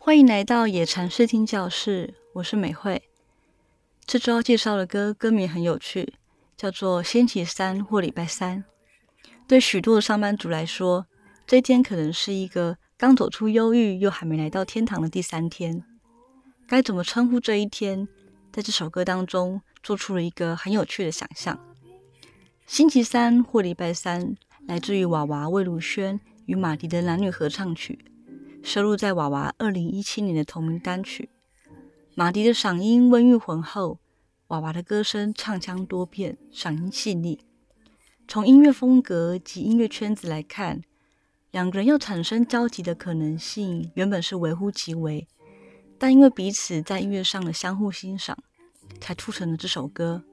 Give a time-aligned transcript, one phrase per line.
[0.00, 3.02] 欢迎来到野禅视听教室，我是美惠。
[4.06, 6.14] 这周要介绍的歌歌名很有趣，
[6.56, 8.64] 叫做《星期三或礼拜三》。
[9.48, 11.06] 对许多的上班族来说，
[11.46, 15.84] 这一天可能是一个刚走出忧郁又还没来到天堂的第三天。
[16.66, 18.08] 该怎么称呼这一天？
[18.52, 21.58] 在这首歌当中，做出了一个很有趣的想象。
[22.66, 24.36] 星期三或礼拜三，
[24.66, 27.98] 来自于娃娃魏如萱与马迪的男女合唱曲。
[28.68, 31.30] 收录在娃娃二零一七年的同名单曲。
[32.14, 33.98] 马迪的嗓音温郁浑厚，
[34.48, 37.40] 娃娃的歌声唱腔多变，嗓音细腻。
[38.28, 40.82] 从音乐风格及音乐圈子来看，
[41.50, 45.26] 两个人要产生交集的可能性原本是微乎其微，
[45.98, 48.36] 但因为彼此在音乐上的相互欣赏，
[49.00, 50.24] 才促成了这首歌。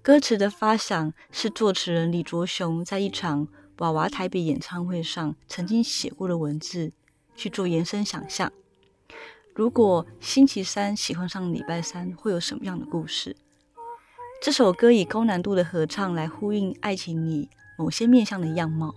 [0.00, 3.46] 歌词的发想是作词人李卓雄在一场
[3.80, 6.94] 娃娃台北演唱会上曾经写过的文字。
[7.36, 8.50] 去做延伸想象，
[9.54, 13.36] 如果星期三喜欢上礼拜三，会有什么样的故事？
[14.42, 17.48] 这首歌以高难度的合唱来呼应爱情里
[17.78, 18.94] 某些面向的样貌，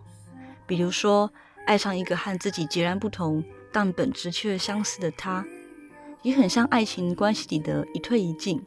[0.66, 1.32] 比如说
[1.66, 5.46] 爱上一个和自己截然不同但本质却相似的他，
[6.24, 8.62] 也很像爱情关系里的一退一进，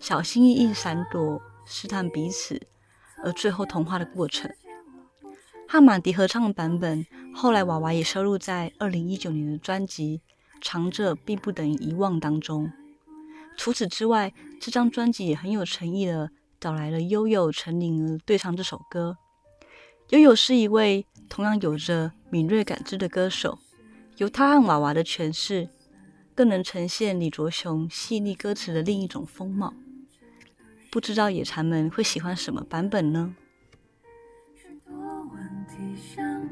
[0.00, 2.60] 小心翼翼闪躲，试探彼此，
[3.24, 4.50] 而最后同化的过程。
[5.68, 10.20] 和马迪合唱的版本，后来娃娃也收录在二零一九年的专辑
[10.64, 12.70] 《藏着并不等于遗忘》当中。
[13.56, 19.16] 除此之外，这张专辑也很有诚意的找来了悠悠、陈琳儿对唱这首歌。
[20.10, 23.58] 悠悠是一位同样有着敏锐感知的歌手，
[24.18, 25.68] 由他和娃娃的诠释，
[26.34, 29.74] 更能呈现李卓雄细腻歌词的另一种风貌。
[30.90, 33.34] 不知道野蝉们会喜欢什么版本呢？
[36.14, 36.51] 想跑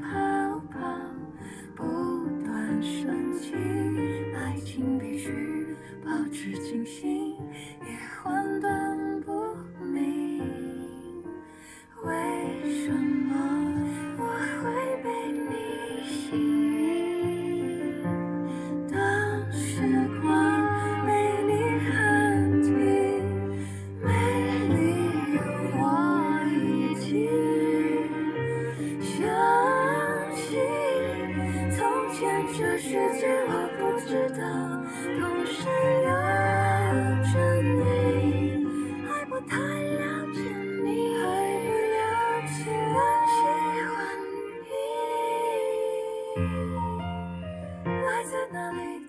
[32.21, 34.45] 这世界我不知道，
[35.19, 35.57] 同时
[36.03, 36.09] 有
[37.33, 37.33] 着
[37.63, 37.81] 你，
[39.07, 39.99] 还不太了
[40.31, 40.37] 解
[40.83, 40.87] 你，
[41.17, 41.19] 还
[41.63, 41.99] 不了
[42.45, 43.41] 解喜
[43.89, 43.97] 欢
[46.37, 46.45] 你，
[47.87, 49.00] 来自哪里？